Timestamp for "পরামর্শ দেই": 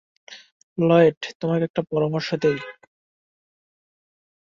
1.91-2.57